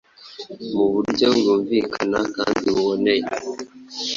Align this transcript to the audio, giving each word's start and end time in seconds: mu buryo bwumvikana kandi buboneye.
mu 0.75 0.85
buryo 0.93 1.27
bwumvikana 1.37 2.19
kandi 2.35 2.67
buboneye. 2.75 3.27